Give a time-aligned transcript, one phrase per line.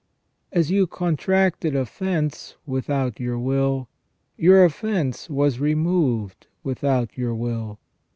[0.51, 3.87] As you contracted offence without your will,
[4.35, 7.77] your offence was removed without your will.